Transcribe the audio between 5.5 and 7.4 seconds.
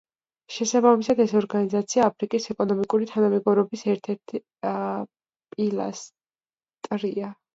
პილასტრია.